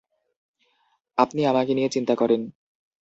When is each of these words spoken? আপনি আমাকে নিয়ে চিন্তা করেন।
আপনি 1.17 1.41
আমাকে 1.45 1.71
নিয়ে 1.73 1.89
চিন্তা 1.89 2.13
করেন। 2.15 2.41